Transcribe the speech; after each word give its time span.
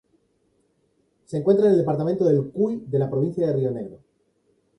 Se 1.25 1.37
encuentra 1.37 1.67
en 1.67 1.73
el 1.73 1.77
departamento 1.77 2.27
El 2.27 2.49
Cuy 2.51 2.85
de 2.87 2.97
la 2.97 3.07
Provincia 3.07 3.45
de 3.45 3.53
Río 3.53 3.69
Negro. 3.69 3.99